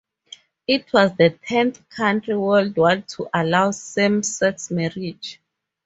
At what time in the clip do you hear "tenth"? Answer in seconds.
1.29-1.87